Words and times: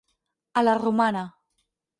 A 0.61 0.63
la 0.67 0.75
romana. 0.85 1.23